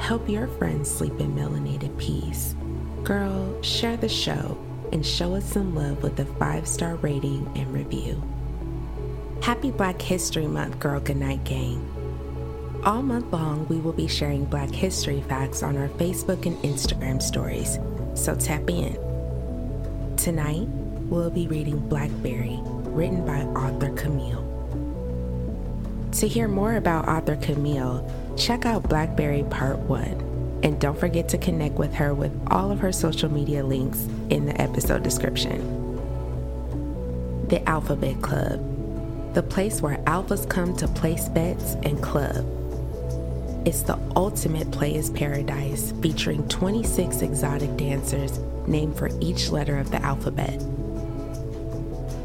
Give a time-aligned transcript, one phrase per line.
[0.00, 2.56] Help your friends sleep in melanated peace.
[3.04, 4.58] Girl, share the show
[4.92, 8.20] and show us some love with a five star rating and review.
[9.40, 11.86] Happy Black History Month, Girl Goodnight Gang.
[12.82, 17.22] All month long, we will be sharing Black History facts on our Facebook and Instagram
[17.22, 17.78] stories,
[18.14, 18.96] so tap in.
[20.16, 20.66] Tonight,
[21.10, 24.49] we'll be reading Blackberry, written by author Camille.
[26.20, 30.60] To hear more about author Camille, check out Blackberry Part 1.
[30.62, 34.44] And don't forget to connect with her with all of her social media links in
[34.44, 35.96] the episode description.
[37.48, 42.44] The Alphabet Club, the place where alphas come to place bets and club.
[43.66, 50.04] It's the ultimate player's paradise featuring 26 exotic dancers named for each letter of the
[50.04, 50.60] alphabet.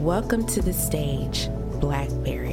[0.02, 1.48] Welcome to the stage,
[1.80, 2.45] Blackberry.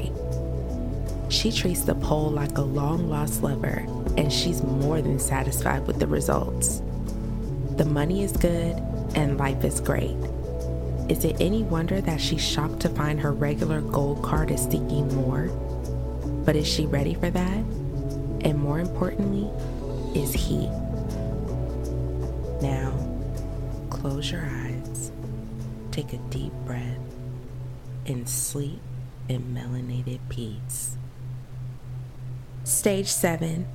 [1.33, 3.87] She treats the pole like a long lost lover,
[4.19, 6.83] and she's more than satisfied with the results.
[7.79, 8.77] The money is good,
[9.15, 10.15] and life is great.
[11.09, 15.09] Is it any wonder that she's shocked to find her regular gold card is seeking
[15.17, 15.47] more?
[16.45, 17.65] But is she ready for that?
[18.45, 19.51] And more importantly,
[20.15, 20.67] is he?
[22.61, 22.93] Now,
[23.89, 25.11] close your eyes,
[25.93, 26.99] take a deep breath,
[28.05, 28.81] and sleep
[29.31, 30.99] in melanated peace.
[32.65, 33.67] Stage 7.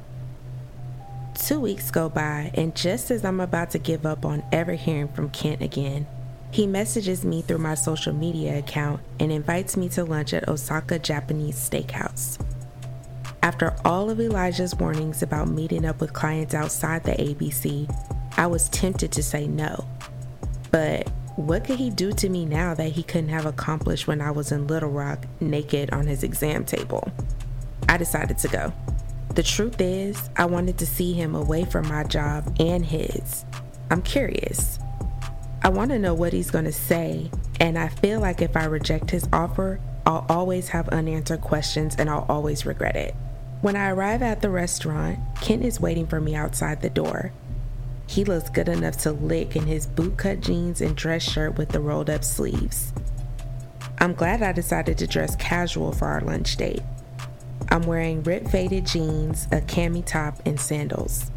[1.36, 5.10] Two weeks go by, and just as I'm about to give up on ever hearing
[5.10, 6.08] from Kent again,
[6.52, 11.00] he messages me through my social media account and invites me to lunch at Osaka
[11.00, 12.42] Japanese Steakhouse.
[13.44, 17.94] After all of Elijah's warnings about meeting up with clients outside the ABC,
[18.38, 19.86] I was tempted to say no.
[20.72, 24.32] But what could he do to me now that he couldn't have accomplished when I
[24.32, 27.12] was in Little Rock naked on his exam table?
[27.90, 28.74] I decided to go.
[29.36, 33.46] The truth is, I wanted to see him away from my job and his.
[33.90, 34.80] I'm curious.
[35.62, 37.30] I want to know what he's going to say,
[37.60, 42.10] and I feel like if I reject his offer, I'll always have unanswered questions and
[42.10, 43.16] I'll always regret it.
[43.62, 47.32] When I arrive at the restaurant, Kent is waiting for me outside the door.
[48.08, 51.82] He looks good enough to lick in his bootcut jeans and dress shirt with the
[51.82, 52.94] rolled up sleeves.
[54.00, 56.84] I'm glad I decided to dress casual for our lunch date.
[57.70, 61.32] I'm wearing rip faded jeans, a cami top, and sandals.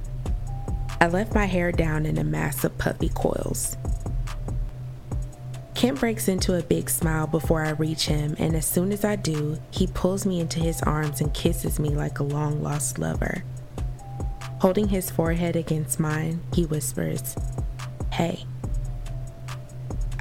[1.01, 3.77] I left my hair down in a mass of puffy coils.
[5.75, 9.17] Kent breaks into a big smile before I reach him, and as soon as I
[9.17, 13.45] do, he pulls me into his arms and kisses me like a long lost lover.
[14.61, 17.35] Holding his forehead against mine, he whispers,
[18.13, 18.45] Hey.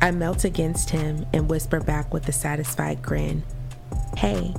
[0.02, 3.44] I melt against him and whisper back with a satisfied grin,
[4.16, 4.54] Hey.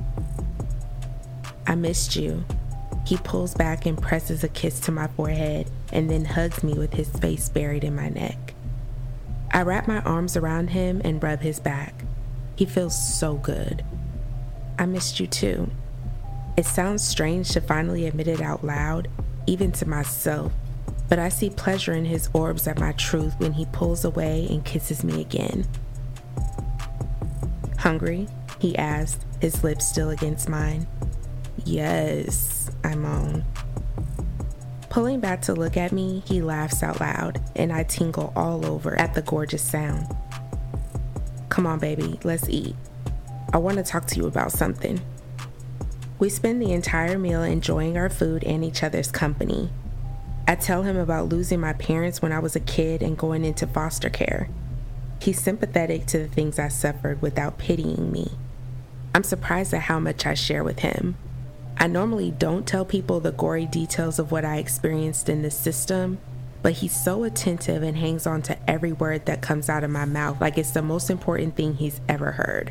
[1.71, 2.45] I missed you.
[3.07, 6.95] He pulls back and presses a kiss to my forehead and then hugs me with
[6.95, 8.55] his face buried in my neck.
[9.53, 11.95] I wrap my arms around him and rub his back.
[12.57, 13.85] He feels so good.
[14.81, 15.71] I missed you too.
[16.57, 19.07] It sounds strange to finally admit it out loud,
[19.47, 20.53] even to myself,
[21.09, 24.65] but I see pleasure in his orbs at my truth when he pulls away and
[24.65, 25.69] kisses me again.
[27.79, 28.27] Hungry?
[28.59, 30.89] He asked, his lips still against mine.
[31.65, 33.35] Yes, I moan.
[33.35, 33.45] Um,
[34.89, 38.99] pulling back to look at me, he laughs out loud, and I tingle all over
[38.99, 40.07] at the gorgeous sound.
[41.49, 42.75] Come on, baby, let's eat.
[43.53, 45.01] I want to talk to you about something.
[46.19, 49.71] We spend the entire meal enjoying our food and each other's company.
[50.47, 53.67] I tell him about losing my parents when I was a kid and going into
[53.67, 54.49] foster care.
[55.21, 58.33] He's sympathetic to the things I suffered without pitying me.
[59.15, 61.17] I'm surprised at how much I share with him.
[61.83, 66.19] I normally don't tell people the gory details of what I experienced in this system,
[66.63, 70.05] but he's so attentive and hangs on to every word that comes out of my
[70.05, 72.71] mouth like it's the most important thing he's ever heard.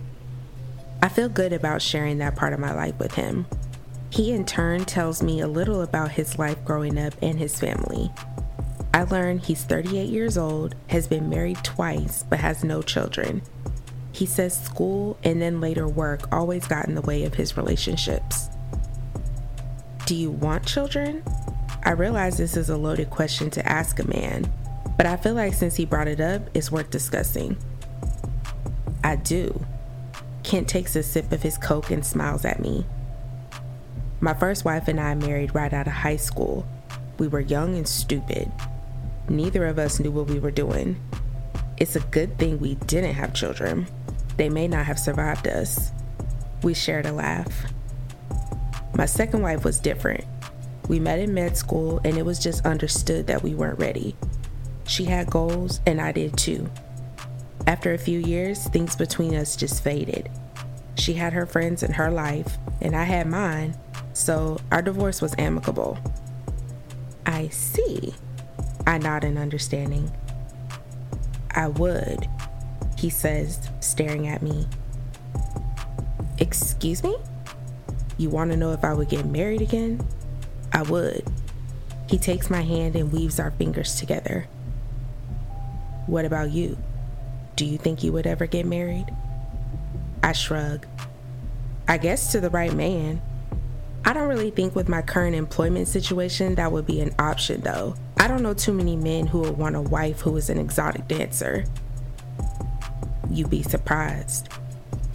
[1.01, 3.47] I feel good about sharing that part of my life with him.
[4.11, 8.11] He, in turn, tells me a little about his life growing up and his family.
[8.93, 13.41] I learn he's 38 years old, has been married twice, but has no children.
[14.11, 18.49] He says school and then later work always got in the way of his relationships.
[20.09, 21.23] Do you want children?
[21.83, 24.51] I realize this is a loaded question to ask a man,
[24.97, 27.55] but I feel like since he brought it up, it's worth discussing.
[29.03, 29.63] I do.
[30.41, 32.87] Kent takes a sip of his Coke and smiles at me.
[34.19, 36.67] My first wife and I married right out of high school.
[37.19, 38.51] We were young and stupid.
[39.29, 40.99] Neither of us knew what we were doing.
[41.77, 43.85] It's a good thing we didn't have children.
[44.37, 45.91] They may not have survived us.
[46.63, 47.71] We shared a laugh.
[48.99, 50.25] My second wife was different.
[50.89, 54.13] We met in med school, and it was just understood that we weren't ready.
[54.83, 56.69] She had goals, and I did too.
[57.65, 60.29] After a few years, things between us just faded.
[60.95, 63.77] She had her friends in her life, and I had mine,
[64.11, 65.97] so our divorce was amicable.
[67.25, 68.13] I see.
[68.85, 70.11] I nod in understanding.
[71.51, 72.27] I would,
[72.97, 74.67] he says, staring at me.
[76.37, 77.15] Excuse me?
[78.19, 80.05] You want to know if I would get married again?
[80.73, 81.23] I would.
[82.09, 84.45] He takes my hand and weaves our fingers together.
[86.05, 86.77] What about you?
[87.55, 89.05] Do you think you would ever get married?
[90.21, 90.85] I shrug.
[91.87, 93.21] I guess to the right man.
[94.03, 97.95] I don't really think with my current employment situation that would be an option though.
[98.17, 101.07] I don't know too many men who would want a wife who is an exotic
[101.07, 101.63] dancer.
[103.29, 104.49] You'd be surprised.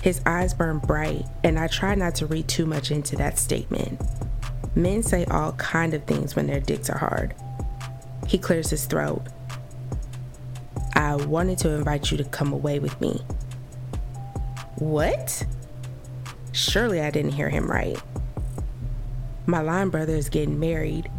[0.04, 3.98] His eyes burn bright, and I try not to read too much into that statement.
[4.74, 7.34] Men say all kind of things when their dicks are hard.
[8.26, 9.22] He clears his throat.
[10.94, 13.22] I wanted to invite you to come away with me.
[14.76, 15.46] What?
[16.52, 17.96] Surely I didn't hear him right.
[19.46, 21.10] My line brother is getting married.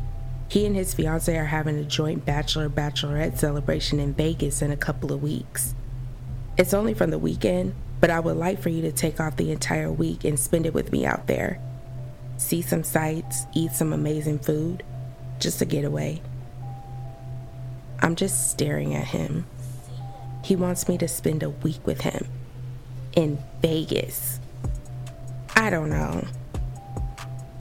[0.48, 4.78] He and his fiance are having a joint bachelor bachelorette celebration in Vegas in a
[4.78, 5.74] couple of weeks.
[6.56, 9.52] It's only from the weekend, but I would like for you to take off the
[9.52, 11.60] entire week and spend it with me out there.
[12.38, 14.84] See some sights, eat some amazing food,
[15.40, 16.22] just a getaway.
[18.02, 19.46] I'm just staring at him.
[20.44, 22.28] He wants me to spend a week with him
[23.16, 24.40] in Vegas.
[25.56, 26.26] I don't know.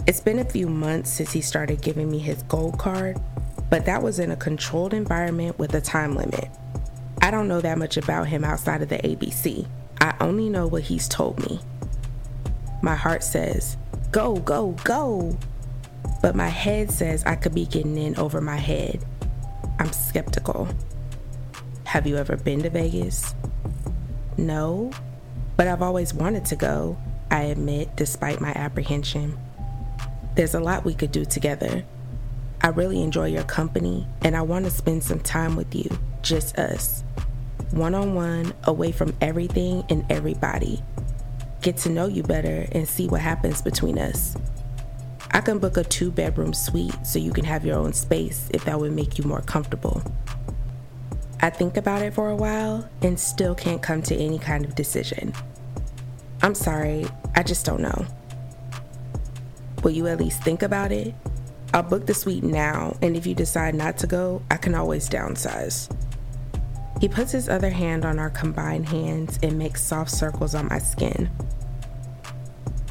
[0.07, 3.19] It's been a few months since he started giving me his gold card,
[3.71, 6.51] but that was in a controlled environment with a time limit.
[7.23, 9.67] I don't know that much about him outside of the ABC.
[10.01, 11.61] I only know what he's told me.
[12.83, 13.77] My heart says,
[14.11, 15.37] go, go, go.
[16.21, 19.05] But my head says I could be getting in over my head.
[19.79, 20.69] I'm skeptical.
[21.85, 23.35] Have you ever been to Vegas?
[24.37, 24.91] No,
[25.57, 26.97] but I've always wanted to go,
[27.31, 29.39] I admit, despite my apprehension.
[30.35, 31.85] There's a lot we could do together.
[32.61, 35.89] I really enjoy your company, and I want to spend some time with you,
[36.23, 37.05] just us
[37.75, 40.83] one on one, away from everything and everybody.
[41.61, 44.37] Get to know you better and see what happens between us.
[45.31, 48.65] I can book a two bedroom suite so you can have your own space if
[48.67, 50.03] that would make you more comfortable.
[51.41, 54.75] I think about it for a while and still can't come to any kind of
[54.75, 55.33] decision.
[56.43, 58.07] I'm sorry, I just don't know.
[59.83, 61.15] Will you at least think about it?
[61.75, 65.09] I'll book the suite now, and if you decide not to go, I can always
[65.09, 65.91] downsize.
[67.05, 70.79] He puts his other hand on our combined hands and makes soft circles on my
[70.79, 71.31] skin.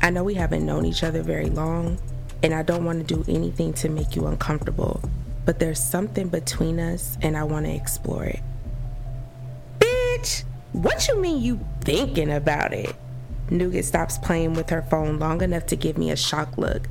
[0.04, 1.98] I know we haven't known each other very long,
[2.44, 5.02] and I don't want to do anything to make you uncomfortable,
[5.46, 8.42] but there's something between us and I want to explore it.
[9.80, 10.44] Bitch,
[10.74, 12.96] what you mean you thinking about it?
[13.50, 16.88] Nougat stops playing with her phone long enough to give me a shocked look.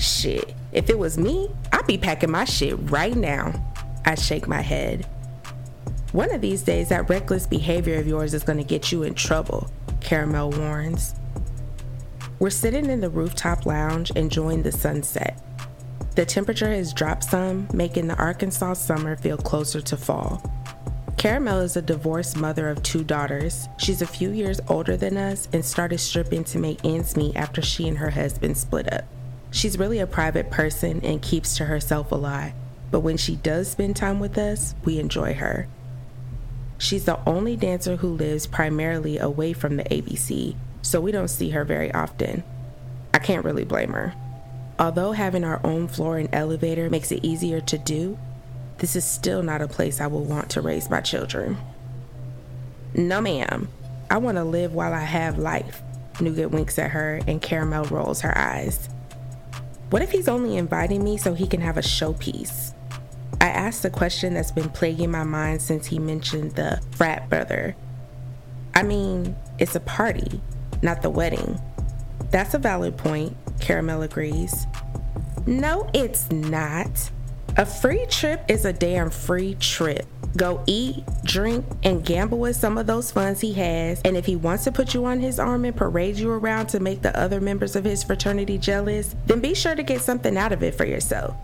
[0.00, 3.52] Shit, if it was me, I'd be packing my shit right now.
[4.04, 5.06] I shake my head.
[6.12, 9.12] One of these days, that reckless behavior of yours is going to get you in
[9.12, 11.14] trouble, Caramel warns.
[12.38, 15.38] We're sitting in the rooftop lounge enjoying the sunset.
[16.16, 20.42] The temperature has dropped some, making the Arkansas summer feel closer to fall.
[21.18, 23.68] Caramel is a divorced mother of two daughters.
[23.76, 27.60] She's a few years older than us and started stripping to make ends meet after
[27.60, 29.04] she and her husband split up.
[29.50, 32.52] She's really a private person and keeps to herself a lot,
[32.90, 35.68] but when she does spend time with us, we enjoy her.
[36.78, 41.50] She's the only dancer who lives primarily away from the ABC, so we don't see
[41.50, 42.44] her very often.
[43.12, 44.14] I can't really blame her.
[44.78, 48.16] Although having our own floor and elevator makes it easier to do,
[48.78, 51.58] this is still not a place I will want to raise my children.
[52.94, 53.68] No, ma'am.
[54.08, 55.82] I want to live while I have life.
[56.20, 58.88] Nougat winks at her and Caramel rolls her eyes.
[59.90, 62.72] What if he's only inviting me so he can have a showpiece?
[63.40, 67.76] I asked the question that's been plaguing my mind since he mentioned the frat brother.
[68.74, 70.40] I mean, it's a party,
[70.82, 71.60] not the wedding.
[72.30, 74.66] That's a valid point, Caramel agrees.
[75.46, 77.10] No, it's not.
[77.56, 80.06] A free trip is a damn free trip.
[80.36, 84.00] Go eat, drink, and gamble with some of those funds he has.
[84.04, 86.80] And if he wants to put you on his arm and parade you around to
[86.80, 90.52] make the other members of his fraternity jealous, then be sure to get something out
[90.52, 91.34] of it for yourself.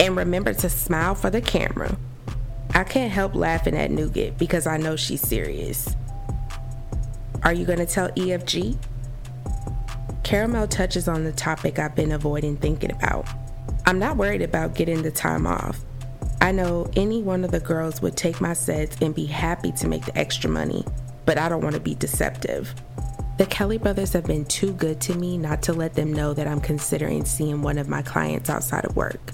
[0.00, 1.96] And remember to smile for the camera.
[2.74, 5.96] I can't help laughing at Nougat because I know she's serious.
[7.42, 8.78] Are you going to tell EFG?
[10.22, 13.26] Caramel touches on the topic I've been avoiding thinking about.
[13.86, 15.80] I'm not worried about getting the time off.
[16.40, 19.88] I know any one of the girls would take my sets and be happy to
[19.88, 20.84] make the extra money,
[21.24, 22.74] but I don't want to be deceptive.
[23.38, 26.46] The Kelly brothers have been too good to me not to let them know that
[26.46, 29.32] I'm considering seeing one of my clients outside of work.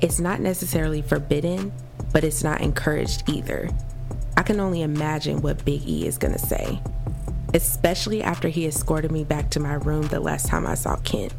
[0.00, 1.72] It's not necessarily forbidden,
[2.12, 3.70] but it's not encouraged either.
[4.36, 6.80] I can only imagine what Big E is to say
[7.54, 11.32] especially after he escorted me back to my room the last time I saw Kent.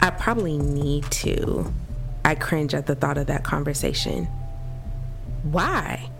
[0.00, 1.72] I probably need to.
[2.24, 4.26] I cringe at the thought of that conversation.
[5.42, 6.10] Why?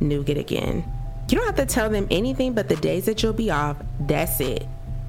[0.00, 0.84] Nougat again.
[1.28, 3.76] You don't have to tell them anything but the days that you'll be off.
[4.00, 4.66] That's it.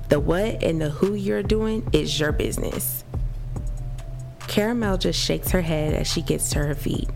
[0.09, 3.03] The what and the who you're doing is your business.
[4.49, 7.07] Caramel just shakes her head as she gets to her feet.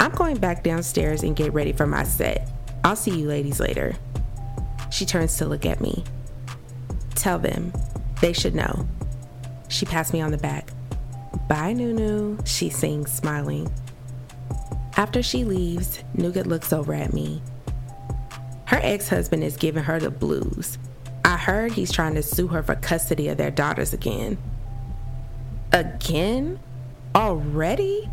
[0.00, 2.50] I'm going back downstairs and get ready for my set.
[2.82, 3.94] I'll see you ladies later.
[4.90, 6.04] She turns to look at me.
[7.14, 7.72] Tell them.
[8.20, 8.88] They should know.
[9.68, 10.68] She pats me on the back.
[11.48, 13.72] Bye, Nunu, she sings, smiling.
[14.96, 17.40] After she leaves, Nougat looks over at me.
[18.64, 20.76] Her ex husband is giving her the blues.
[21.24, 24.38] I heard he's trying to sue her for custody of their daughters again.
[25.72, 26.58] Again?
[27.14, 28.08] Already?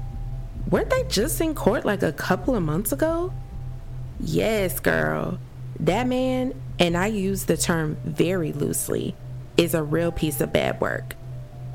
[0.69, 3.33] Weren't they just in court like a couple of months ago?
[4.19, 5.39] Yes, girl.
[5.79, 9.15] That man and I use the term very loosely,
[9.57, 11.15] is a real piece of bad work.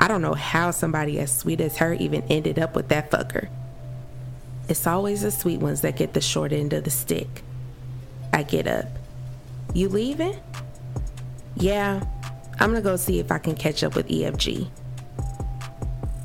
[0.01, 3.49] I don't know how somebody as sweet as her even ended up with that fucker.
[4.69, 7.43] It's always the sweet ones that get the short end of the stick.
[8.33, 8.87] I get up.
[9.75, 10.41] You leaving?
[11.57, 12.03] Yeah,
[12.59, 14.69] I'm gonna go see if I can catch up with EFG.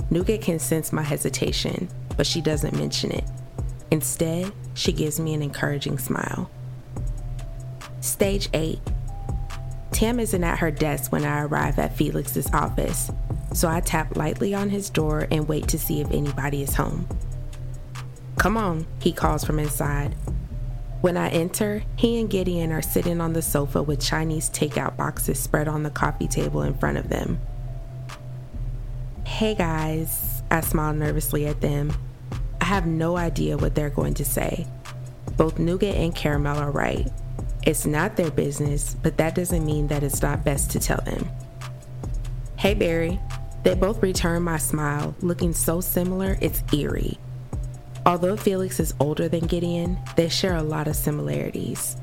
[0.09, 1.87] Nougat can sense my hesitation,
[2.17, 3.25] but she doesn't mention it.
[3.91, 6.49] Instead, she gives me an encouraging smile.
[8.01, 8.79] Stage 8.
[9.91, 13.11] Tam isn't at her desk when I arrive at Felix's office,
[13.53, 17.07] so I tap lightly on his door and wait to see if anybody is home.
[18.37, 20.15] Come on, he calls from inside.
[21.01, 25.39] When I enter, he and Gideon are sitting on the sofa with Chinese takeout boxes
[25.39, 27.39] spread on the coffee table in front of them.
[29.29, 31.93] Hey guys, I smile nervously at them.
[32.59, 34.67] I have no idea what they're going to say.
[35.38, 37.07] Both Nougat and Caramel are right.
[37.65, 41.29] It's not their business, but that doesn't mean that it's not best to tell them.
[42.57, 43.17] Hey, Berry.
[43.63, 47.17] They both return my smile, looking so similar it's eerie.
[48.05, 51.95] Although Felix is older than Gideon, they share a lot of similarities.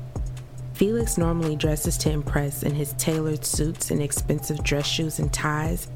[0.73, 5.87] Felix normally dresses to impress in his tailored suits and expensive dress shoes and ties,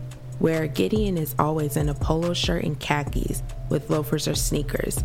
[0.41, 5.03] where Gideon is always in a polo shirt and khakis with loafers or sneakers.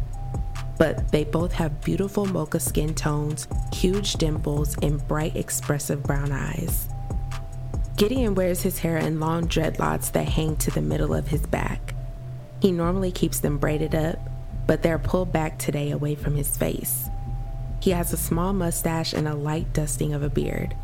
[0.78, 6.88] But they both have beautiful mocha skin tones, huge dimples, and bright, expressive brown eyes.
[7.98, 11.94] Gideon wears his hair in long dreadlocks that hang to the middle of his back.
[12.60, 14.18] He normally keeps them braided up,
[14.66, 17.08] but they're pulled back today away from his face.
[17.80, 20.74] He has a small mustache and a light dusting of a beard.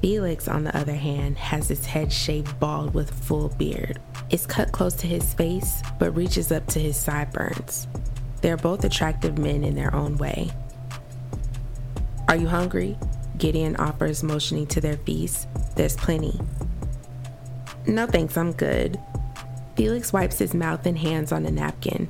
[0.00, 4.00] Felix, on the other hand, has his head shaved bald with full beard.
[4.30, 7.86] It's cut close to his face, but reaches up to his sideburns.
[8.40, 10.50] They're both attractive men in their own way.
[12.28, 12.96] Are you hungry?
[13.36, 15.48] Gideon offers, motioning to their feast.
[15.76, 16.40] There's plenty.
[17.86, 18.98] No thanks, I'm good.
[19.76, 22.08] Felix wipes his mouth and hands on a napkin.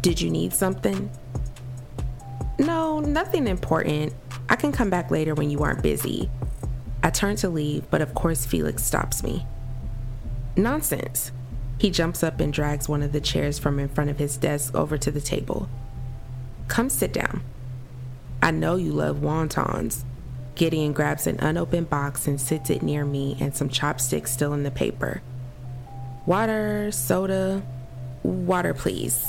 [0.00, 1.10] Did you need something?
[2.58, 4.14] No, nothing important.
[4.48, 6.30] I can come back later when you aren't busy.
[7.02, 9.46] I turn to leave, but of course, Felix stops me.
[10.56, 11.32] Nonsense.
[11.78, 14.74] He jumps up and drags one of the chairs from in front of his desk
[14.74, 15.68] over to the table.
[16.68, 17.42] Come sit down.
[18.42, 20.04] I know you love wontons.
[20.54, 24.62] Gideon grabs an unopened box and sits it near me and some chopsticks still in
[24.62, 25.22] the paper.
[26.26, 27.62] Water, soda,
[28.22, 29.26] water, please.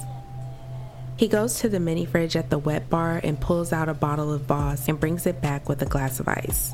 [1.16, 4.34] He goes to the mini fridge at the wet bar and pulls out a bottle
[4.34, 6.74] of Voss and brings it back with a glass of ice.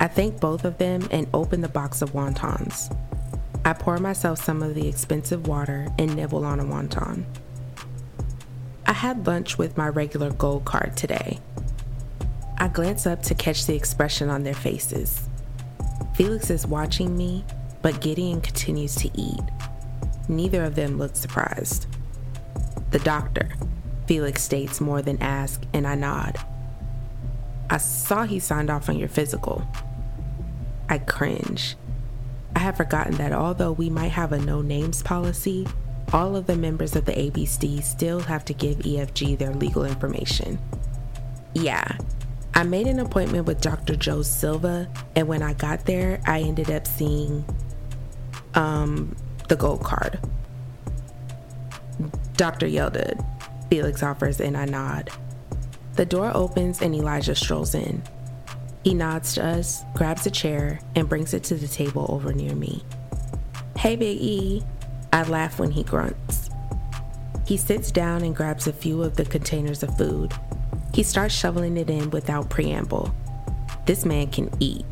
[0.00, 2.96] I thank both of them and open the box of wontons.
[3.66, 7.24] I pour myself some of the expensive water and nibble on a wonton.
[8.86, 11.38] I had lunch with my regular gold card today.
[12.56, 15.28] I glance up to catch the expression on their faces.
[16.14, 17.44] Felix is watching me,
[17.82, 19.40] but Gideon continues to eat.
[20.28, 21.86] Neither of them look surprised.
[22.90, 23.50] The doctor,
[24.06, 26.38] Felix states more than ask, and I nod.
[27.68, 29.66] I saw he signed off on your physical.
[30.90, 31.76] I cringe.
[32.54, 35.66] I have forgotten that although we might have a no names policy,
[36.12, 40.58] all of the members of the ABCD still have to give EFG their legal information.
[41.54, 41.96] Yeah,
[42.54, 43.94] I made an appointment with Dr.
[43.94, 47.44] Joe Silva, and when I got there, I ended up seeing
[48.54, 49.14] um,
[49.48, 50.18] the gold card.
[52.36, 52.66] Dr.
[52.66, 53.24] Yelda,
[53.68, 55.10] Felix offers, and I nod.
[55.94, 58.02] The door opens and Elijah strolls in.
[58.82, 62.54] He nods to us, grabs a chair, and brings it to the table over near
[62.54, 62.82] me.
[63.76, 64.62] Hey, Big E.
[65.12, 66.48] I laugh when he grunts.
[67.46, 70.32] He sits down and grabs a few of the containers of food.
[70.94, 73.14] He starts shoveling it in without preamble.
[73.86, 74.86] This man can eat,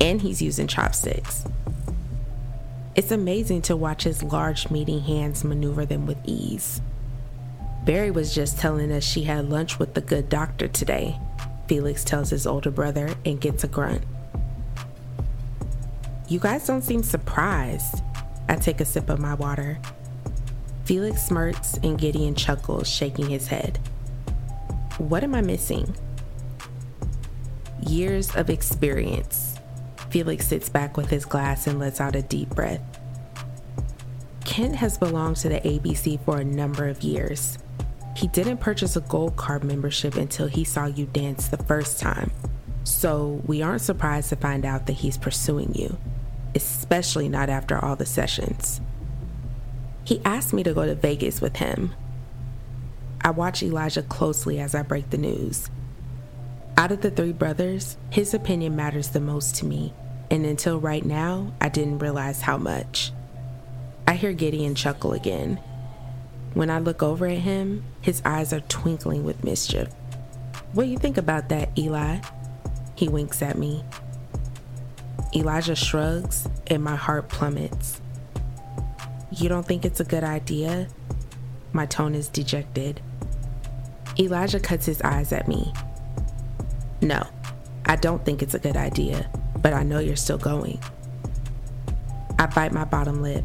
[0.00, 1.44] and he's using chopsticks.
[2.94, 6.80] It's amazing to watch his large meaty hands maneuver them with ease.
[7.84, 11.18] Berry was just telling us she had lunch with the good doctor today,
[11.68, 14.02] Felix tells his older brother and gets a grunt.
[16.28, 18.02] You guys don't seem surprised.
[18.48, 19.78] I take a sip of my water.
[20.84, 23.78] Felix smirks and Gideon chuckles, shaking his head.
[24.96, 25.94] What am I missing?
[27.86, 29.56] Years of experience.
[30.10, 32.80] Felix sits back with his glass and lets out a deep breath.
[34.46, 37.58] Kent has belonged to the ABC for a number of years.
[38.18, 42.32] He didn't purchase a gold card membership until he saw you dance the first time.
[42.82, 45.96] So we aren't surprised to find out that he's pursuing you,
[46.52, 48.80] especially not after all the sessions.
[50.02, 51.94] He asked me to go to Vegas with him.
[53.20, 55.70] I watch Elijah closely as I break the news.
[56.76, 59.94] Out of the three brothers, his opinion matters the most to me,
[60.28, 63.12] and until right now, I didn't realize how much.
[64.08, 65.60] I hear Gideon chuckle again.
[66.58, 69.86] When I look over at him, his eyes are twinkling with mischief.
[70.72, 72.18] What do you think about that, Eli?
[72.96, 73.84] He winks at me.
[75.36, 78.00] Elijah shrugs, and my heart plummets.
[79.30, 80.88] You don't think it's a good idea?
[81.72, 83.02] My tone is dejected.
[84.18, 85.72] Elijah cuts his eyes at me.
[87.00, 87.24] No,
[87.86, 89.30] I don't think it's a good idea,
[89.62, 90.82] but I know you're still going.
[92.36, 93.44] I bite my bottom lip.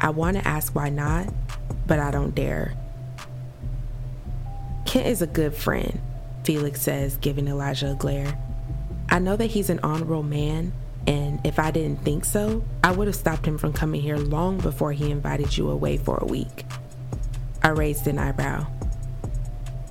[0.00, 1.32] I want to ask why not,
[1.88, 2.74] but I don't dare.
[4.86, 6.00] Kent is a good friend,
[6.44, 8.38] Felix says, giving Elijah a glare.
[9.10, 10.72] I know that he's an honorable man,
[11.06, 14.58] and if I didn't think so, I would have stopped him from coming here long
[14.58, 16.64] before he invited you away for a week.
[17.62, 18.66] I raised an eyebrow.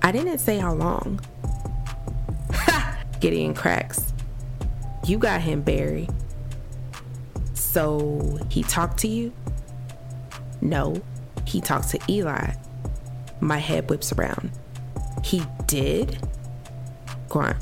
[0.01, 1.19] I didn't say how long.
[2.53, 2.97] Ha!
[3.19, 4.13] Gideon cracks.
[5.05, 6.07] You got him, Berry.
[7.53, 9.33] So he talked to you?
[10.61, 11.01] No,
[11.47, 12.51] he talked to Eli.
[13.39, 14.51] My head whips around.
[15.23, 16.17] He did?
[17.29, 17.57] Grunt.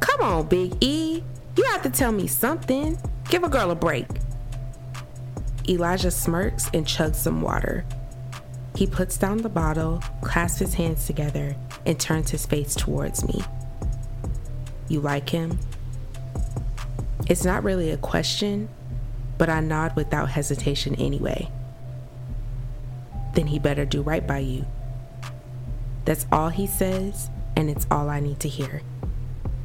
[0.00, 1.22] Come on, Big E.
[1.56, 2.98] You have to tell me something.
[3.30, 4.06] Give a girl a break.
[5.68, 7.84] Elijah smirks and chugs some water.
[8.74, 11.54] He puts down the bottle, clasps his hands together,
[11.86, 13.42] and turns his face towards me.
[14.88, 15.58] You like him?
[17.28, 18.68] It's not really a question,
[19.36, 21.50] but I nod without hesitation anyway.
[23.38, 24.66] Then he better do right by you.
[26.04, 28.82] That's all he says, and it's all I need to hear.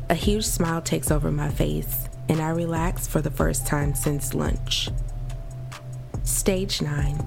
[0.09, 4.35] A huge smile takes over my face, and I relax for the first time since
[4.35, 4.89] lunch.
[6.21, 7.25] Stage 9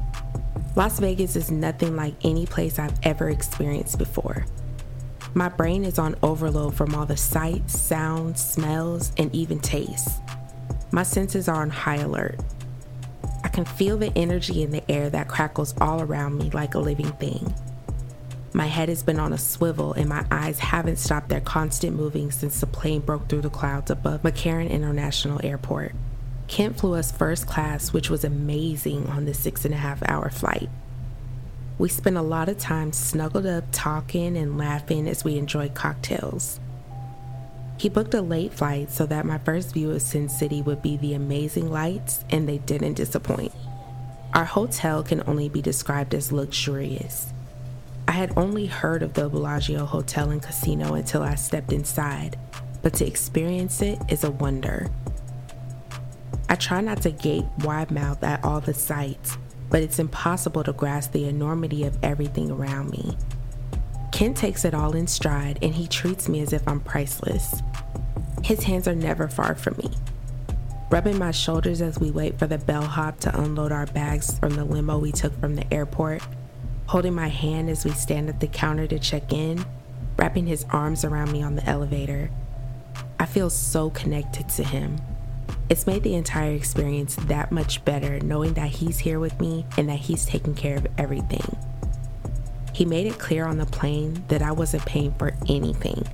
[0.76, 4.46] Las Vegas is nothing like any place I've ever experienced before.
[5.34, 10.20] My brain is on overload from all the sights, sounds, smells, and even tastes.
[10.92, 12.38] My senses are on high alert.
[13.56, 16.78] I can feel the energy in the air that crackles all around me like a
[16.78, 17.54] living thing.
[18.52, 22.30] My head has been on a swivel and my eyes haven't stopped their constant moving
[22.30, 25.94] since the plane broke through the clouds above McCarran International Airport.
[26.48, 30.28] Kent flew us first class, which was amazing on the six and a half hour
[30.28, 30.68] flight.
[31.78, 36.60] We spent a lot of time snuggled up talking and laughing as we enjoyed cocktails.
[37.78, 40.96] He booked a late flight so that my first view of Sin City would be
[40.96, 43.52] the amazing lights, and they didn't disappoint.
[44.34, 47.32] Our hotel can only be described as luxurious.
[48.08, 52.38] I had only heard of the Bellagio Hotel and Casino until I stepped inside,
[52.82, 54.90] but to experience it is a wonder.
[56.48, 59.36] I try not to gape wide mouthed at all the sights,
[59.68, 63.16] but it's impossible to grasp the enormity of everything around me.
[64.16, 67.60] Kent takes it all in stride and he treats me as if I'm priceless.
[68.42, 69.90] His hands are never far from me.
[70.88, 74.64] Rubbing my shoulders as we wait for the bellhop to unload our bags from the
[74.64, 76.22] limo we took from the airport,
[76.86, 79.62] holding my hand as we stand at the counter to check in,
[80.16, 82.30] wrapping his arms around me on the elevator.
[83.20, 84.96] I feel so connected to him.
[85.68, 89.90] It's made the entire experience that much better knowing that he's here with me and
[89.90, 91.54] that he's taking care of everything.
[92.76, 96.06] He made it clear on the plane that I wasn't paying for anything.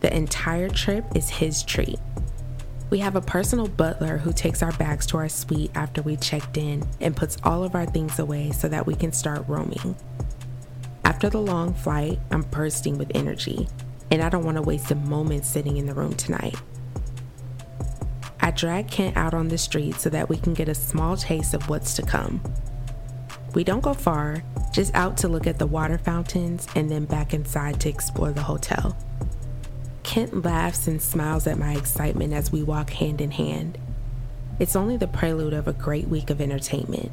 [0.00, 1.98] The entire trip is his treat.
[2.88, 6.56] We have a personal butler who takes our bags to our suite after we checked
[6.56, 9.94] in and puts all of our things away so that we can start roaming.
[11.04, 13.68] After the long flight, I'm bursting with energy,
[14.10, 16.56] and I don't want to waste a moment sitting in the room tonight.
[18.40, 21.52] I drag Kent out on the street so that we can get a small taste
[21.52, 22.40] of what's to come.
[23.54, 27.34] We don't go far, just out to look at the water fountains and then back
[27.34, 28.96] inside to explore the hotel.
[30.02, 33.78] Kent laughs and smiles at my excitement as we walk hand in hand.
[34.58, 37.12] It's only the prelude of a great week of entertainment.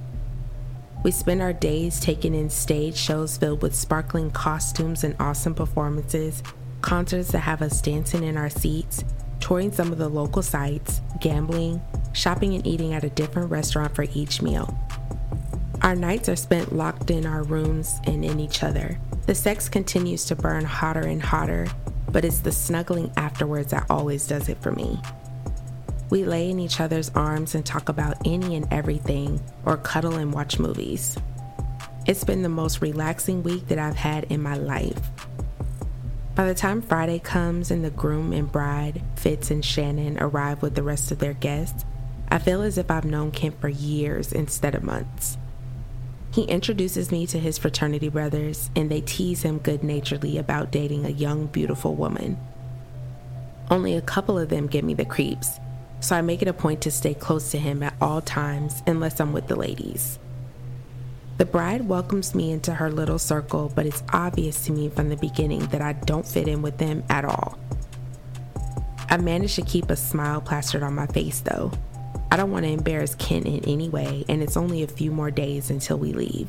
[1.04, 6.44] We spend our days taking in stage shows filled with sparkling costumes and awesome performances,
[6.82, 9.04] concerts that have us dancing in our seats,
[9.40, 11.82] touring some of the local sites, gambling,
[12.14, 14.78] shopping, and eating at a different restaurant for each meal.
[15.82, 19.00] Our nights are spent locked in our rooms and in each other.
[19.28, 21.68] The sex continues to burn hotter and hotter,
[22.12, 25.00] but it's the snuggling afterwards that always does it for me.
[26.10, 30.34] We lay in each other's arms and talk about any and everything, or cuddle and
[30.34, 31.18] watch movies.
[32.06, 35.00] It's been the most relaxing week that I've had in my life.
[36.36, 40.76] By the time Friday comes and the groom and bride, Fitz and Shannon, arrive with
[40.76, 41.86] the rest of their guests,
[42.30, 45.38] I feel as if I've known Kent for years instead of months.
[46.40, 51.06] He introduces me to his fraternity brothers, and they tease him good naturedly about dating
[51.06, 52.40] a young, beautiful woman.
[53.70, 55.60] Only a couple of them give me the creeps,
[56.00, 59.20] so I make it a point to stay close to him at all times unless
[59.20, 60.18] I'm with the ladies.
[61.40, 65.18] The bride welcomes me into her little circle, but it's obvious to me from the
[65.18, 67.60] beginning that I don't fit in with them at all.
[69.10, 71.74] I manage to keep a smile plastered on my face though.
[72.32, 75.32] I don't want to embarrass Kent in any way, and it's only a few more
[75.32, 76.48] days until we leave.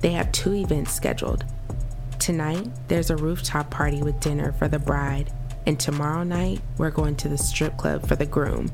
[0.00, 1.44] They have two events scheduled.
[2.18, 5.32] Tonight, there's a rooftop party with dinner for the bride,
[5.66, 8.72] and tomorrow night, we're going to the strip club for the groom.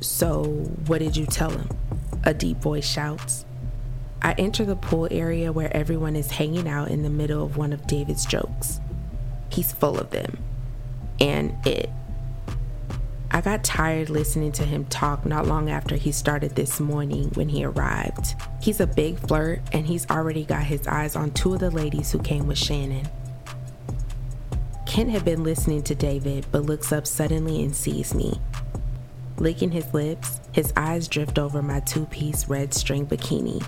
[0.00, 0.44] So,
[0.86, 1.68] what did you tell him?
[2.24, 3.46] A deep voice shouts.
[4.20, 7.72] I enter the pool area where everyone is hanging out in the middle of one
[7.72, 8.80] of David's jokes.
[9.48, 10.38] He's full of them.
[11.20, 11.90] And it.
[13.34, 17.48] I got tired listening to him talk not long after he started this morning when
[17.48, 18.34] he arrived.
[18.60, 22.12] He's a big flirt and he's already got his eyes on two of the ladies
[22.12, 23.08] who came with Shannon.
[24.84, 28.38] Kent had been listening to David but looks up suddenly and sees me.
[29.38, 33.66] licking his lips, his eyes drift over my two piece red string bikini.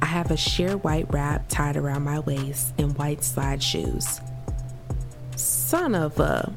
[0.00, 4.20] I have a sheer white wrap tied around my waist and white slide shoes.
[5.36, 6.54] Son of a.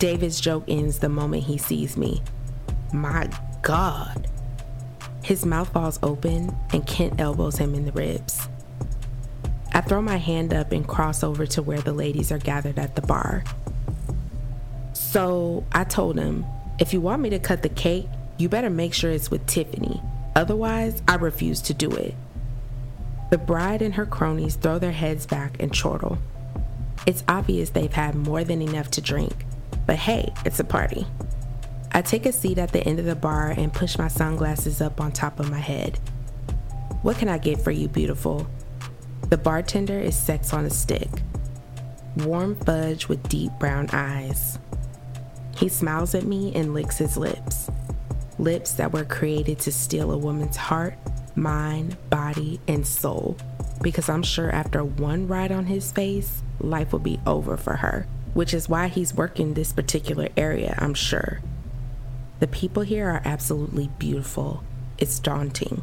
[0.00, 2.22] David's joke ends the moment he sees me.
[2.90, 3.28] My
[3.60, 4.28] God.
[5.22, 8.48] His mouth falls open and Kent elbows him in the ribs.
[9.74, 12.96] I throw my hand up and cross over to where the ladies are gathered at
[12.96, 13.44] the bar.
[14.94, 16.46] So I told him,
[16.78, 18.08] if you want me to cut the cake,
[18.38, 20.00] you better make sure it's with Tiffany.
[20.34, 22.14] Otherwise, I refuse to do it.
[23.30, 26.16] The bride and her cronies throw their heads back and chortle.
[27.06, 29.44] It's obvious they've had more than enough to drink,
[29.90, 31.04] but hey, it's a party.
[31.90, 35.00] I take a seat at the end of the bar and push my sunglasses up
[35.00, 35.98] on top of my head.
[37.02, 38.48] What can I get for you, beautiful?
[39.30, 41.08] The bartender is sex on a stick.
[42.18, 44.60] Warm fudge with deep brown eyes.
[45.56, 47.68] He smiles at me and licks his lips.
[48.38, 50.94] Lips that were created to steal a woman's heart,
[51.34, 53.36] mind, body, and soul.
[53.82, 58.06] Because I'm sure after one ride on his face, life will be over for her,
[58.34, 61.40] which is why he's working this particular area, I'm sure.
[62.40, 64.64] The people here are absolutely beautiful.
[64.98, 65.82] It's daunting.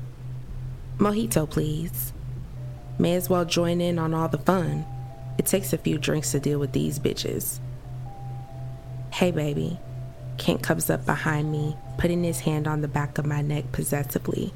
[0.97, 2.13] Mojito, please.
[2.97, 4.85] May as well join in on all the fun.
[5.37, 7.59] It takes a few drinks to deal with these bitches.
[9.13, 9.79] Hey, baby.
[10.37, 14.53] Kent comes up behind me, putting his hand on the back of my neck possessively.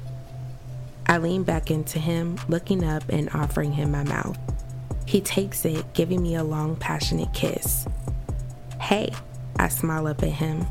[1.06, 4.38] I lean back into him, looking up and offering him my mouth.
[5.12, 7.86] He takes it, giving me a long, passionate kiss.
[8.80, 9.12] Hey,
[9.58, 10.64] I smile up at him.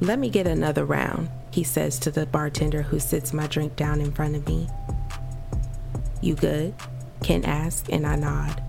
[0.00, 4.00] Let me get another round, he says to the bartender who sits my drink down
[4.00, 4.66] in front of me.
[6.22, 6.72] You good?
[7.22, 8.62] Kent asks, and I nod.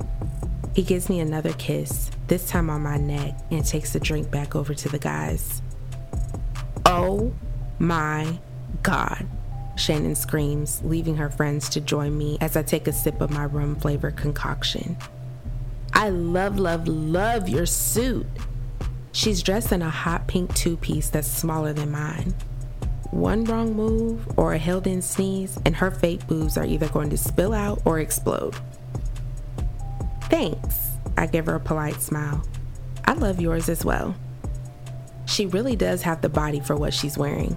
[0.74, 4.58] He gives me another kiss, this time on my neck, and takes the drink back
[4.58, 5.62] over to the guys.
[6.86, 7.34] Oh
[7.80, 8.40] my
[8.84, 9.26] God.
[9.76, 13.46] Shannon screams, leaving her friends to join me as I take a sip of my
[13.46, 14.98] rum flavored concoction.
[15.94, 18.26] I love, love, love your suit.
[19.12, 22.34] She's dressed in a hot pink two piece that's smaller than mine.
[23.12, 27.10] One wrong move or a held in sneeze, and her fake boobs are either going
[27.12, 28.56] to spill out or explode.
[30.24, 30.90] Thanks.
[31.18, 32.44] I give her a polite smile.
[33.06, 34.16] I love yours as well.
[35.28, 37.56] She really does have the body for what she's wearing.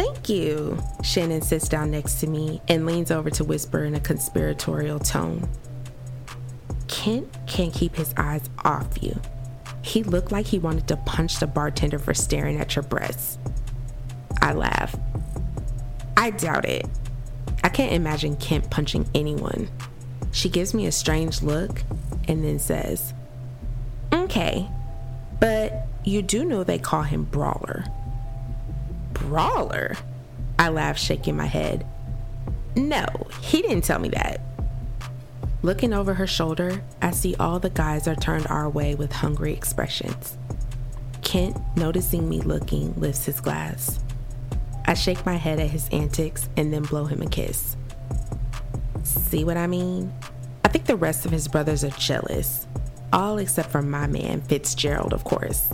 [0.00, 0.82] Thank you.
[1.02, 5.46] Shannon sits down next to me and leans over to whisper in a conspiratorial tone.
[6.88, 9.20] Kent can't keep his eyes off you.
[9.82, 13.38] He looked like he wanted to punch the bartender for staring at your breasts.
[14.40, 14.96] I laugh.
[16.16, 16.86] I doubt it.
[17.62, 19.68] I can't imagine Kent punching anyone.
[20.32, 21.82] She gives me a strange look
[22.26, 23.12] and then says,
[24.14, 24.66] Okay,
[25.40, 27.84] but you do know they call him Brawler.
[29.20, 29.96] Brawler?
[30.58, 31.86] I laugh, shaking my head.
[32.76, 33.06] No,
[33.42, 34.40] he didn't tell me that.
[35.62, 39.52] Looking over her shoulder, I see all the guys are turned our way with hungry
[39.52, 40.38] expressions.
[41.22, 44.00] Kent, noticing me looking, lifts his glass.
[44.86, 47.76] I shake my head at his antics and then blow him a kiss.
[49.02, 50.12] See what I mean?
[50.64, 52.66] I think the rest of his brothers are jealous,
[53.12, 55.70] all except for my man, Fitzgerald, of course.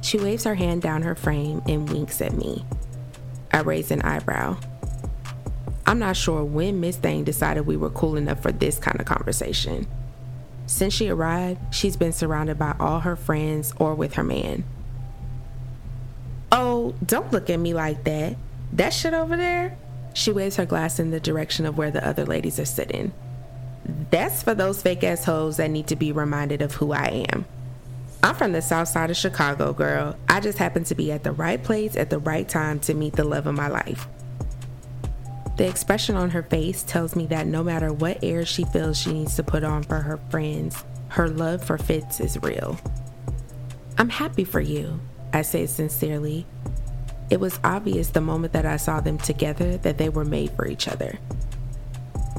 [0.00, 2.64] She waves her hand down her frame and winks at me.
[3.52, 4.56] I raise an eyebrow.
[5.86, 9.06] I'm not sure when Miss Thing decided we were cool enough for this kind of
[9.06, 9.86] conversation.
[10.66, 14.62] Since she arrived, she's been surrounded by all her friends or with her man.
[16.52, 18.36] Oh, don't look at me like that.
[18.72, 19.76] That shit over there?
[20.14, 23.12] She waves her glass in the direction of where the other ladies are sitting.
[24.10, 27.46] That's for those fake ass hoes that need to be reminded of who I am.
[28.22, 30.16] I'm from the south side of Chicago, girl.
[30.28, 33.14] I just happen to be at the right place at the right time to meet
[33.14, 34.06] the love of my life.
[35.56, 39.12] The expression on her face tells me that no matter what air she feels she
[39.12, 42.78] needs to put on for her friends, her love for Fitz is real.
[43.96, 45.00] I'm happy for you,
[45.32, 46.46] I say sincerely.
[47.30, 50.66] It was obvious the moment that I saw them together that they were made for
[50.66, 51.18] each other.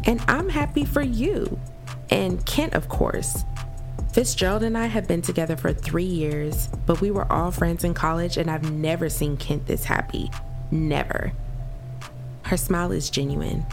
[0.06, 1.60] And I'm happy for you.
[2.10, 3.44] And Kent, of course.
[4.14, 7.94] Fitzgerald and I have been together for three years, but we were all friends in
[7.94, 10.30] college, and I've never seen Kent this happy.
[10.70, 11.32] Never.
[12.44, 13.66] Her smile is genuine.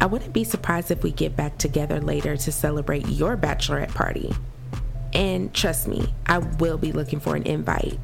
[0.00, 4.32] I wouldn't be surprised if we get back together later to celebrate your bachelorette party.
[5.12, 8.00] And trust me, I will be looking for an invite.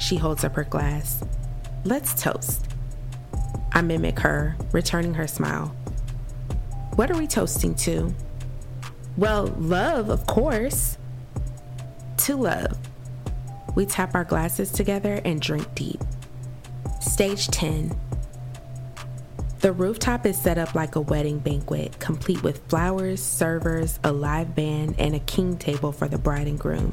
[0.00, 1.22] She holds up her glass.
[1.84, 2.68] Let's toast.
[3.72, 5.76] I mimic her, returning her smile.
[6.94, 8.14] What are we toasting to?
[9.16, 10.98] Well, love, of course.
[12.18, 12.76] To love.
[13.74, 16.00] We tap our glasses together and drink deep.
[17.00, 17.96] Stage 10.
[19.60, 24.54] The rooftop is set up like a wedding banquet, complete with flowers, servers, a live
[24.54, 26.92] band, and a king table for the bride and groom.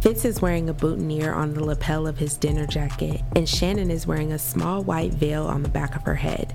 [0.00, 4.06] Fitz is wearing a boutonniere on the lapel of his dinner jacket, and Shannon is
[4.06, 6.54] wearing a small white veil on the back of her head.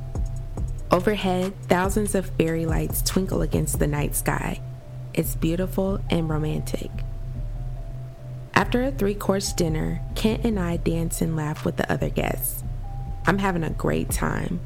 [0.91, 4.59] Overhead, thousands of fairy lights twinkle against the night sky.
[5.13, 6.89] It's beautiful and romantic.
[8.55, 12.63] After a three course dinner, Kent and I dance and laugh with the other guests.
[13.27, 14.59] I'm having a great time.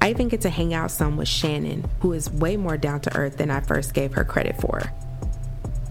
[0.00, 3.14] I even get to hang out some with Shannon, who is way more down to
[3.14, 4.80] earth than I first gave her credit for.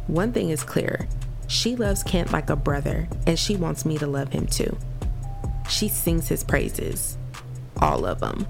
[0.08, 1.08] One thing is clear
[1.48, 4.76] she loves Kent like a brother, and she wants me to love him too.
[5.70, 7.18] She sings his praises,
[7.80, 8.48] all of them.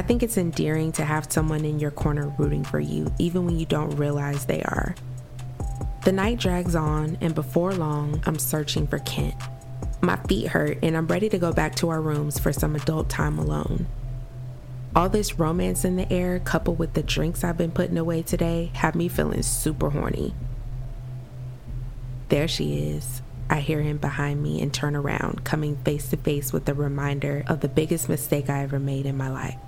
[0.00, 3.58] I think it's endearing to have someone in your corner rooting for you, even when
[3.58, 4.94] you don't realize they are.
[6.06, 9.34] The night drags on, and before long, I'm searching for Kent.
[10.00, 13.10] My feet hurt, and I'm ready to go back to our rooms for some adult
[13.10, 13.88] time alone.
[14.96, 18.70] All this romance in the air, coupled with the drinks I've been putting away today,
[18.76, 20.34] have me feeling super horny.
[22.30, 23.20] There she is.
[23.50, 27.44] I hear him behind me and turn around, coming face to face with the reminder
[27.46, 29.58] of the biggest mistake I ever made in my life.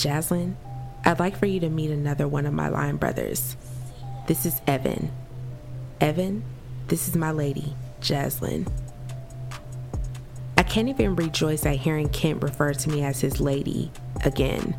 [0.00, 0.54] Jaslyn,
[1.04, 3.56] I'd like for you to meet another one of my line brothers.
[4.26, 5.10] This is Evan.
[6.00, 6.42] Evan,
[6.88, 8.66] this is my lady, Jaslyn.
[10.56, 13.90] I can't even rejoice at hearing Kent refer to me as his lady
[14.24, 14.74] again.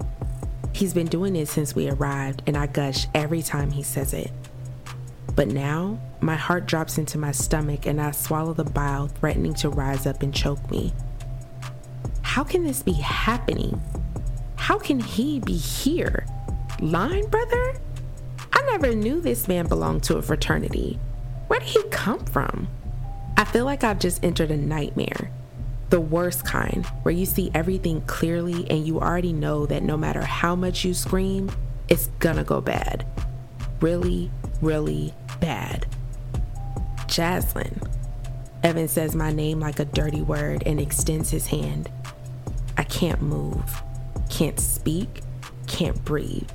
[0.74, 4.32] He's been doing it since we arrived, and I gush every time he says it.
[5.36, 9.70] But now, my heart drops into my stomach and I swallow the bile, threatening to
[9.70, 10.94] rise up and choke me.
[12.24, 13.80] How can this be happening?
[14.62, 16.24] How can he be here?
[16.80, 17.74] Line brother?
[18.54, 21.00] I never knew this man belonged to a fraternity.
[21.48, 22.68] Where did he come from?
[23.38, 25.32] I feel like I've just entered a nightmare.
[25.90, 30.22] The worst kind, where you see everything clearly and you already know that no matter
[30.22, 31.50] how much you scream,
[31.90, 33.04] it's gonna go bad.
[33.82, 34.30] Really,
[34.62, 35.88] really bad.
[37.08, 37.90] Jaslyn.
[38.62, 41.90] Evan says my name like a dirty word and extends his hand.
[42.78, 43.82] I can't move,
[44.32, 45.22] can't speak,
[45.68, 46.50] can't breathe.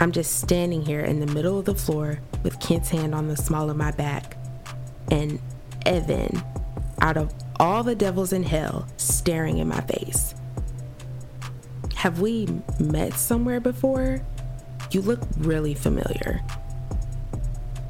[0.00, 3.36] I'm just standing here in the middle of the floor with Kent's hand on the
[3.36, 4.38] small of my back.
[5.10, 5.40] And
[5.84, 6.42] Evan,
[7.00, 10.34] out of all the devils in hell, staring in my face.
[11.96, 14.20] Have we met somewhere before?
[14.92, 16.42] You look really familiar.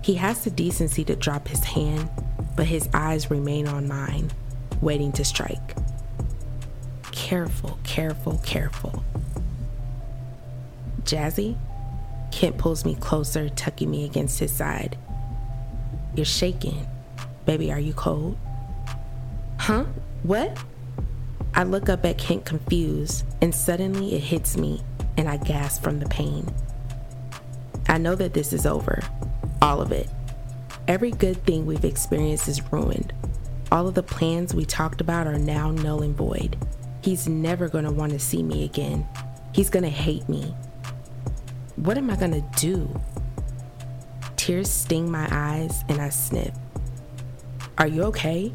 [0.03, 2.09] He has the decency to drop his hand,
[2.57, 4.31] but his eyes remain on mine,
[4.81, 5.78] waiting to strike.
[7.29, 9.05] Careful, careful, careful.
[11.03, 11.59] Jazzy?
[12.33, 14.97] Kent pulls me closer, tucking me against his side.
[16.15, 16.87] You're shaking.
[17.45, 18.39] Baby, are you cold?
[19.59, 19.85] Huh?
[20.23, 20.57] What?
[21.53, 24.81] I look up at Kent confused, and suddenly it hits me,
[25.19, 26.51] and I gasp from the pain.
[27.91, 29.03] I know that this is over,
[29.61, 30.09] all of it.
[30.89, 33.13] Every good thing we've experienced is ruined.
[33.71, 36.57] All of the plans we talked about are now null and void.
[37.01, 39.07] He's never gonna wanna see me again.
[39.53, 40.55] He's gonna hate me.
[41.77, 42.89] What am I gonna do?
[44.37, 46.55] Tears sting my eyes and I snip.
[47.77, 48.53] Are you okay?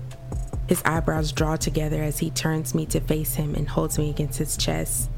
[0.67, 4.39] His eyebrows draw together as he turns me to face him and holds me against
[4.39, 5.09] his chest.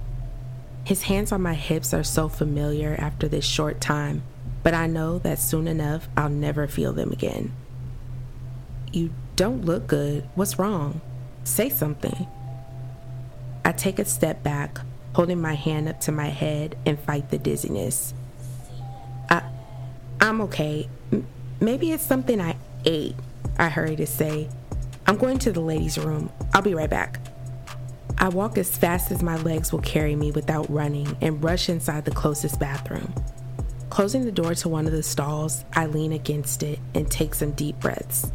[0.83, 4.23] His hands on my hips are so familiar after this short time
[4.65, 7.53] but I know that soon enough I'll never feel them again.
[8.91, 10.27] You don't look good.
[10.33, 11.01] What's wrong?
[11.43, 12.25] Say something.
[13.65, 14.79] I take a step back,
[15.13, 18.13] holding my hand up to my head and fight the dizziness.
[19.27, 19.41] I,
[20.21, 20.87] I'm okay.
[21.11, 21.25] M-
[21.59, 23.15] maybe it's something I ate,
[23.57, 24.49] I hurry to say.
[25.07, 26.31] I'm going to the ladies' room.
[26.53, 27.19] I'll be right back.
[28.19, 32.05] I walk as fast as my legs will carry me without running and rush inside
[32.05, 33.13] the closest bathroom.
[33.89, 37.51] Closing the door to one of the stalls, I lean against it and take some
[37.51, 38.31] deep breaths.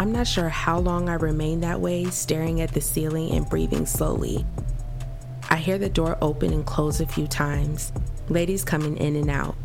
[0.00, 3.84] I'm not sure how long I remain that way, staring at the ceiling and breathing
[3.84, 4.46] slowly.
[5.50, 7.92] I hear the door open and close a few times,
[8.30, 9.56] ladies coming in and out.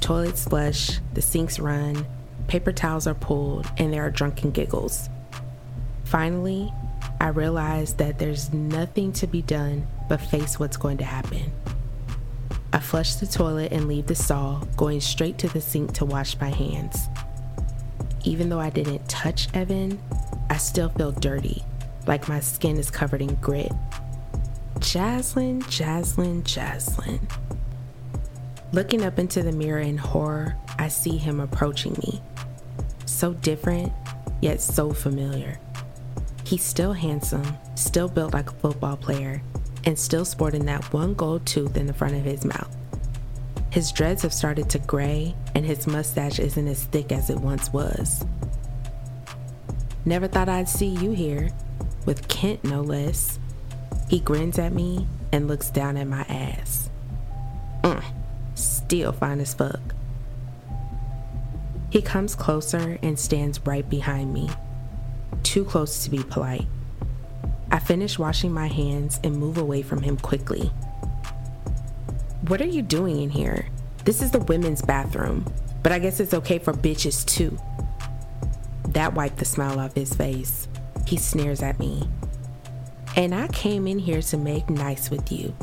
[0.00, 2.06] Toilets flush, the sinks run,
[2.48, 5.10] paper towels are pulled, and there are drunken giggles.
[6.04, 6.72] Finally,
[7.20, 11.52] I realize that there's nothing to be done but face what's going to happen.
[12.72, 16.40] I flush the toilet and leave the stall, going straight to the sink to wash
[16.40, 17.08] my hands.
[18.26, 20.00] Even though I didn't touch Evan,
[20.50, 21.62] I still feel dirty,
[22.08, 23.70] like my skin is covered in grit.
[24.80, 27.20] Jaslyn, Jaslyn, Jaslyn.
[28.72, 32.20] Looking up into the mirror in horror, I see him approaching me.
[33.06, 33.92] So different,
[34.40, 35.60] yet so familiar.
[36.44, 39.40] He's still handsome, still built like a football player,
[39.84, 42.65] and still sporting that one gold tooth in the front of his mouth.
[43.76, 47.70] His dreads have started to gray, and his mustache isn't as thick as it once
[47.74, 48.24] was.
[50.06, 51.50] Never thought I'd see you here,
[52.06, 53.38] with Kent no less.
[54.08, 56.88] He grins at me and looks down at my ass.
[57.82, 58.02] Mm,
[58.54, 59.94] still fine as fuck.
[61.90, 64.48] He comes closer and stands right behind me,
[65.42, 66.66] too close to be polite.
[67.70, 70.72] I finish washing my hands and move away from him quickly.
[72.48, 73.66] What are you doing in here?
[74.04, 75.44] This is the women's bathroom,
[75.82, 77.58] but I guess it's okay for bitches too.
[78.90, 80.68] That wiped the smile off his face.
[81.08, 82.08] He sneers at me.
[83.16, 85.56] And I came in here to make nice with you,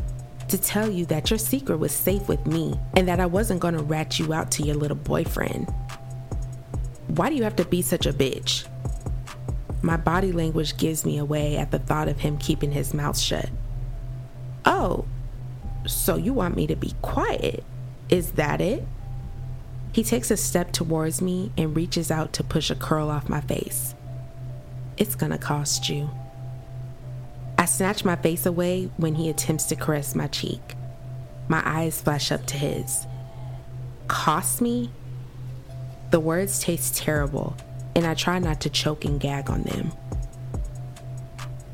[0.49, 3.81] to tell you that your secret was safe with me and that I wasn't gonna
[3.81, 5.73] rat you out to your little boyfriend.
[7.07, 8.67] Why do you have to be such a bitch?
[9.81, 13.49] My body language gives me away at the thought of him keeping his mouth shut.
[14.65, 15.05] Oh,
[15.86, 17.63] so you want me to be quiet?
[18.09, 18.86] Is that it?
[19.91, 23.41] He takes a step towards me and reaches out to push a curl off my
[23.41, 23.93] face.
[24.97, 26.09] It's gonna cost you.
[27.57, 30.75] I snatch my face away when he attempts to caress my cheek.
[31.47, 33.05] My eyes flash up to his.
[34.07, 34.89] Cost me?
[36.11, 37.55] The words taste terrible,
[37.95, 39.91] and I try not to choke and gag on them.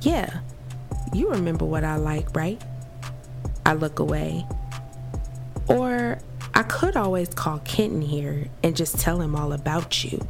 [0.01, 0.39] Yeah,
[1.13, 2.61] you remember what I like, right?
[3.69, 4.47] I look away.
[5.67, 6.17] Or
[6.55, 10.27] I could always call Kenton here and just tell him all about you.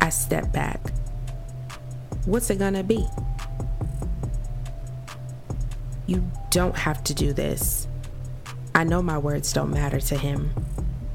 [0.00, 0.92] I step back.
[2.24, 3.08] What's it gonna be?
[6.06, 7.88] You don't have to do this.
[8.72, 10.52] I know my words don't matter to him.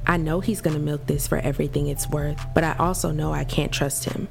[0.06, 3.46] I know he's gonna milk this for everything it's worth, but I also know I
[3.46, 4.28] can't trust him.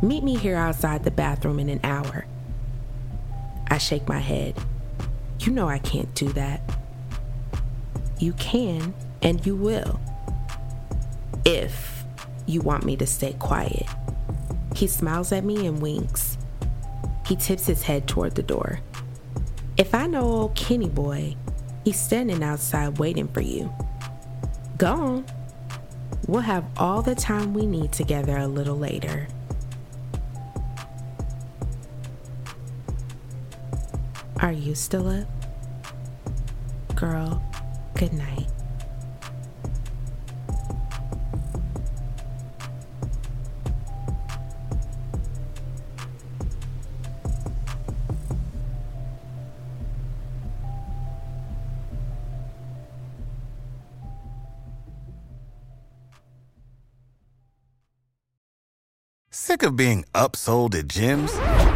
[0.00, 2.24] Meet me here outside the bathroom in an hour.
[3.68, 4.54] I shake my head.
[5.40, 6.60] You know I can't do that.
[8.18, 10.00] You can, and you will.
[11.44, 12.04] If
[12.46, 13.86] you want me to stay quiet.
[14.74, 16.38] He smiles at me and winks.
[17.26, 18.80] He tips his head toward the door.
[19.76, 21.36] If I know old Kenny boy,
[21.84, 23.72] he's standing outside waiting for you.
[24.78, 25.26] Go on.
[26.26, 29.28] We'll have all the time we need together a little later.
[34.46, 35.26] Are you still up?
[36.94, 37.42] Girl,
[37.96, 38.46] good night.
[59.32, 61.75] Sick of being upsold at gyms?